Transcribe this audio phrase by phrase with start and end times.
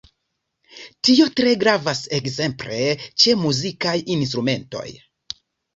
[1.07, 4.89] Tio tre gravas ekzemple ĉe muzikaj instrumentoj.